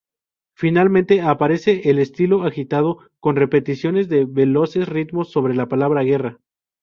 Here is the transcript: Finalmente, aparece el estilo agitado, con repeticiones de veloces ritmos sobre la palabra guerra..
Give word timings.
Finalmente, 0.57 1.21
aparece 1.21 1.91
el 1.91 1.99
estilo 1.99 2.41
agitado, 2.41 3.07
con 3.19 3.35
repeticiones 3.35 4.09
de 4.09 4.25
veloces 4.25 4.89
ritmos 4.89 5.31
sobre 5.31 5.53
la 5.53 5.67
palabra 5.69 6.01
guerra.. 6.01 6.39